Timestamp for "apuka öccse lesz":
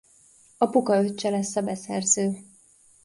0.59-1.55